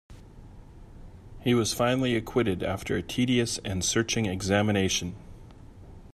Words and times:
He 1.41 1.53
was 1.53 1.75
finally 1.75 2.15
acquitted 2.15 2.63
after 2.63 2.95
a 2.95 3.03
tedious 3.03 3.59
and 3.59 3.85
searching 3.85 4.25
examination. 4.25 5.15